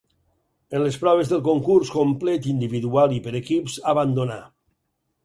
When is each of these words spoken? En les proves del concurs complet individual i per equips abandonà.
En 0.77 0.81
les 0.83 0.95
proves 1.01 1.27
del 1.33 1.43
concurs 1.47 1.91
complet 1.97 2.47
individual 2.53 3.13
i 3.19 3.21
per 3.29 3.35
equips 3.41 3.77
abandonà. 3.93 4.39